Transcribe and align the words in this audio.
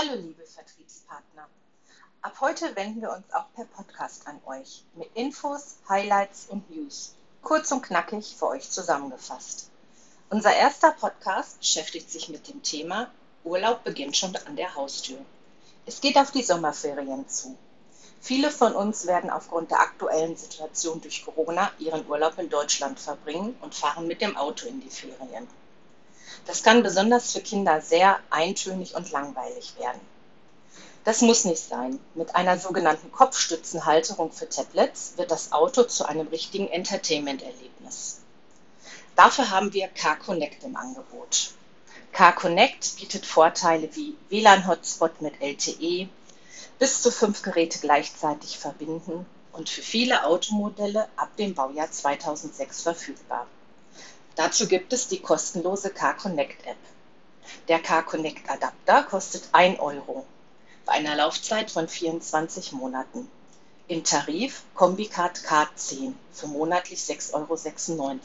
Hallo 0.00 0.14
liebe 0.14 0.46
Vertriebspartner. 0.46 1.48
Ab 2.22 2.36
heute 2.40 2.76
wenden 2.76 3.00
wir 3.00 3.10
uns 3.10 3.32
auch 3.32 3.46
per 3.56 3.64
Podcast 3.64 4.28
an 4.28 4.40
euch 4.46 4.84
mit 4.94 5.08
Infos, 5.16 5.74
Highlights 5.88 6.46
und 6.50 6.70
News. 6.70 7.16
Kurz 7.42 7.72
und 7.72 7.82
knackig 7.82 8.36
für 8.38 8.46
euch 8.46 8.70
zusammengefasst. 8.70 9.70
Unser 10.30 10.54
erster 10.54 10.92
Podcast 10.92 11.58
beschäftigt 11.58 12.12
sich 12.12 12.28
mit 12.28 12.46
dem 12.46 12.62
Thema 12.62 13.10
Urlaub 13.42 13.82
beginnt 13.82 14.16
schon 14.16 14.36
an 14.46 14.54
der 14.54 14.76
Haustür. 14.76 15.18
Es 15.84 16.00
geht 16.00 16.16
auf 16.16 16.30
die 16.30 16.44
Sommerferien 16.44 17.28
zu. 17.28 17.58
Viele 18.20 18.52
von 18.52 18.76
uns 18.76 19.04
werden 19.08 19.30
aufgrund 19.30 19.72
der 19.72 19.80
aktuellen 19.80 20.36
Situation 20.36 21.00
durch 21.00 21.24
Corona 21.24 21.72
ihren 21.80 22.06
Urlaub 22.08 22.38
in 22.38 22.50
Deutschland 22.50 23.00
verbringen 23.00 23.56
und 23.62 23.74
fahren 23.74 24.06
mit 24.06 24.20
dem 24.20 24.36
Auto 24.36 24.68
in 24.68 24.80
die 24.80 24.90
Ferien. 24.90 25.48
Das 26.46 26.62
kann 26.62 26.82
besonders 26.82 27.32
für 27.32 27.40
Kinder 27.40 27.80
sehr 27.80 28.18
eintönig 28.30 28.94
und 28.94 29.10
langweilig 29.10 29.74
werden. 29.78 30.00
Das 31.04 31.22
muss 31.22 31.44
nicht 31.44 31.62
sein. 31.62 31.98
Mit 32.14 32.36
einer 32.36 32.58
sogenannten 32.58 33.10
Kopfstützenhalterung 33.10 34.30
für 34.30 34.48
Tablets 34.48 35.14
wird 35.16 35.30
das 35.30 35.52
Auto 35.52 35.84
zu 35.84 36.06
einem 36.06 36.28
richtigen 36.28 36.68
Entertainment-Erlebnis. 36.68 38.20
Dafür 39.16 39.50
haben 39.50 39.72
wir 39.72 39.88
Car-Connect 39.88 40.64
im 40.64 40.76
Angebot. 40.76 41.52
Car-Connect 42.12 42.96
bietet 42.96 43.26
Vorteile 43.26 43.88
wie 43.96 44.16
WLAN-Hotspot 44.28 45.20
mit 45.22 45.40
LTE, 45.40 46.08
bis 46.78 47.02
zu 47.02 47.10
fünf 47.10 47.42
Geräte 47.42 47.78
gleichzeitig 47.78 48.58
verbinden 48.58 49.26
und 49.52 49.68
für 49.68 49.82
viele 49.82 50.24
Automodelle 50.24 51.08
ab 51.16 51.36
dem 51.36 51.54
Baujahr 51.54 51.90
2006 51.90 52.82
verfügbar. 52.82 53.46
Dazu 54.38 54.68
gibt 54.68 54.92
es 54.92 55.08
die 55.08 55.18
kostenlose 55.18 55.90
Car-Connect 55.90 56.64
App. 56.64 56.76
Der 57.66 57.80
Car-Connect 57.80 58.48
Adapter 58.48 59.02
kostet 59.02 59.48
1 59.50 59.80
Euro 59.80 60.24
bei 60.86 60.92
einer 60.92 61.16
Laufzeit 61.16 61.72
von 61.72 61.88
24 61.88 62.70
Monaten. 62.70 63.28
Im 63.88 64.04
Tarif 64.04 64.62
Kombicard 64.76 65.38
K10 65.38 66.12
für 66.32 66.46
monatlich 66.46 67.00
6,96 67.00 67.34
Euro. 67.34 68.20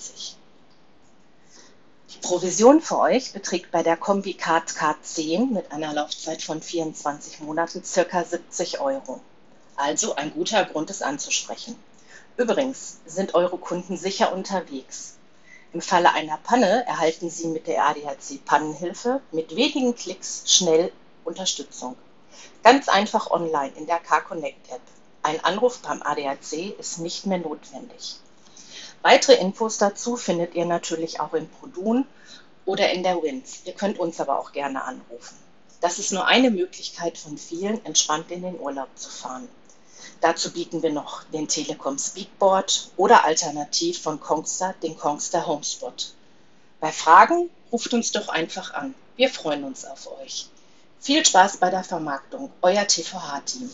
Die 2.14 2.20
Provision 2.20 2.80
für 2.80 3.00
euch 3.00 3.34
beträgt 3.34 3.72
bei 3.72 3.82
der 3.82 3.98
Kombicard 3.98 4.70
K10 4.70 5.52
mit 5.52 5.72
einer 5.72 5.94
Laufzeit 5.94 6.44
von 6.44 6.62
24 6.62 7.40
Monaten 7.40 7.82
ca. 7.82 8.24
70 8.24 8.80
Euro. 8.80 9.20
Also 9.76 10.14
ein 10.14 10.32
guter 10.32 10.64
Grund, 10.66 10.92
es 10.92 11.02
anzusprechen. 11.02 11.76
Übrigens 12.38 13.00
sind 13.08 13.34
eure 13.34 13.58
Kunden 13.58 13.98
sicher 13.98 14.32
unterwegs. 14.32 15.16
Im 15.74 15.82
Falle 15.82 16.14
einer 16.14 16.38
Panne 16.38 16.86
erhalten 16.86 17.32
Sie 17.32 17.48
mit 17.48 17.66
der 17.66 17.84
ADAC 17.84 18.46
Pannenhilfe 18.46 19.22
mit 19.32 19.56
wenigen 19.56 19.96
Klicks 19.96 20.44
schnell 20.46 20.92
Unterstützung. 21.24 21.96
Ganz 22.62 22.88
einfach 22.88 23.32
online 23.32 23.72
in 23.76 23.88
der 23.88 23.98
Car-Connect 23.98 24.70
App. 24.70 24.82
Ein 25.24 25.44
Anruf 25.44 25.80
beim 25.80 26.04
ADAC 26.04 26.78
ist 26.78 27.00
nicht 27.00 27.26
mehr 27.26 27.40
notwendig. 27.40 28.18
Weitere 29.02 29.34
Infos 29.38 29.80
dazu 29.80 30.16
findet 30.16 30.54
ihr 30.54 30.66
natürlich 30.66 31.20
auch 31.20 31.34
im 31.34 31.50
Produn 31.50 32.06
oder 32.66 32.92
in 32.92 33.02
der 33.02 33.24
WINS. 33.24 33.62
Ihr 33.66 33.74
könnt 33.74 33.98
uns 33.98 34.22
aber 34.22 34.38
auch 34.38 34.52
gerne 34.52 34.84
anrufen. 34.84 35.36
Das 35.82 35.98
ist 35.98 36.14
nur 36.14 36.28
eine 36.28 36.52
Möglichkeit 36.52 37.18
von 37.18 37.40
vielen, 37.40 37.84
entspannt 37.84 38.30
in 38.30 38.44
den 38.44 38.60
Urlaub 38.60 38.90
zu 38.96 39.10
fahren. 39.10 39.50
Dazu 40.24 40.54
bieten 40.54 40.82
wir 40.82 40.90
noch 40.90 41.26
den 41.34 41.50
Telekom 41.50 42.00
Speakboard 42.00 42.92
oder 42.96 43.26
alternativ 43.26 44.02
von 44.02 44.22
Kongstar 44.22 44.74
den 44.82 44.98
Kongstar 44.98 45.46
Homespot. 45.48 46.14
Bei 46.80 46.94
Fragen 46.94 47.50
ruft 47.74 47.94
uns 47.94 48.14
doch 48.14 48.30
einfach 48.30 48.74
an. 48.74 48.96
Wir 49.18 49.30
freuen 49.30 49.66
uns 49.66 49.84
auf 49.84 50.10
euch. 50.22 50.48
Viel 51.02 51.26
Spaß 51.26 51.58
bei 51.58 51.70
der 51.70 51.84
Vermarktung. 51.84 52.50
Euer 52.62 52.88
TVH-Team. 52.88 53.70